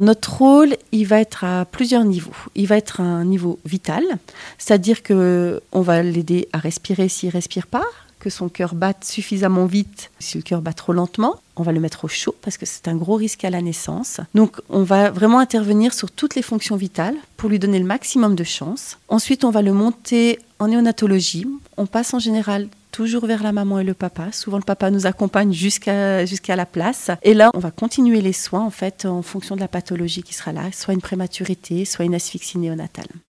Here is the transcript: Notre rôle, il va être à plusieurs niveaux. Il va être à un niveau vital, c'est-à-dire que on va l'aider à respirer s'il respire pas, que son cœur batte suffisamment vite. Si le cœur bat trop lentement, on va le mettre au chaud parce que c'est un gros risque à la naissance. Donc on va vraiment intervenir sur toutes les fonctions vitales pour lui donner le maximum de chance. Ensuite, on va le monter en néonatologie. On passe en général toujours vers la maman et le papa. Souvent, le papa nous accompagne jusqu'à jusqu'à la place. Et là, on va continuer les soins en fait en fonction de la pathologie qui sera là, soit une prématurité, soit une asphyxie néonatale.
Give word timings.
Notre 0.00 0.38
rôle, 0.38 0.76
il 0.92 1.06
va 1.06 1.20
être 1.20 1.42
à 1.42 1.64
plusieurs 1.64 2.04
niveaux. 2.04 2.36
Il 2.54 2.68
va 2.68 2.76
être 2.76 3.00
à 3.00 3.04
un 3.04 3.24
niveau 3.24 3.58
vital, 3.64 4.04
c'est-à-dire 4.56 5.02
que 5.02 5.60
on 5.72 5.80
va 5.80 6.02
l'aider 6.02 6.48
à 6.52 6.58
respirer 6.58 7.08
s'il 7.08 7.30
respire 7.30 7.66
pas, 7.66 7.84
que 8.20 8.30
son 8.30 8.48
cœur 8.48 8.74
batte 8.74 9.04
suffisamment 9.04 9.66
vite. 9.66 10.10
Si 10.20 10.36
le 10.36 10.42
cœur 10.42 10.62
bat 10.62 10.72
trop 10.72 10.92
lentement, 10.92 11.36
on 11.56 11.62
va 11.64 11.72
le 11.72 11.80
mettre 11.80 12.04
au 12.04 12.08
chaud 12.08 12.34
parce 12.42 12.56
que 12.56 12.66
c'est 12.66 12.86
un 12.86 12.94
gros 12.94 13.16
risque 13.16 13.44
à 13.44 13.50
la 13.50 13.60
naissance. 13.60 14.20
Donc 14.34 14.60
on 14.68 14.84
va 14.84 15.10
vraiment 15.10 15.40
intervenir 15.40 15.92
sur 15.92 16.10
toutes 16.10 16.36
les 16.36 16.42
fonctions 16.42 16.76
vitales 16.76 17.16
pour 17.36 17.48
lui 17.48 17.58
donner 17.58 17.80
le 17.80 17.84
maximum 17.84 18.36
de 18.36 18.44
chance. 18.44 18.98
Ensuite, 19.08 19.44
on 19.44 19.50
va 19.50 19.62
le 19.62 19.72
monter 19.72 20.38
en 20.60 20.68
néonatologie. 20.68 21.46
On 21.76 21.86
passe 21.86 22.14
en 22.14 22.18
général 22.18 22.68
toujours 22.90 23.26
vers 23.26 23.42
la 23.42 23.52
maman 23.52 23.78
et 23.80 23.84
le 23.84 23.94
papa. 23.94 24.32
Souvent, 24.32 24.58
le 24.58 24.62
papa 24.62 24.90
nous 24.90 25.06
accompagne 25.06 25.52
jusqu'à 25.52 26.24
jusqu'à 26.26 26.56
la 26.56 26.66
place. 26.66 27.10
Et 27.22 27.34
là, 27.34 27.50
on 27.54 27.58
va 27.58 27.70
continuer 27.70 28.20
les 28.20 28.32
soins 28.32 28.64
en 28.64 28.70
fait 28.70 29.04
en 29.04 29.22
fonction 29.22 29.56
de 29.56 29.60
la 29.60 29.68
pathologie 29.68 30.22
qui 30.22 30.34
sera 30.34 30.52
là, 30.52 30.70
soit 30.72 30.94
une 30.94 31.00
prématurité, 31.00 31.84
soit 31.84 32.04
une 32.04 32.14
asphyxie 32.14 32.58
néonatale. 32.58 33.08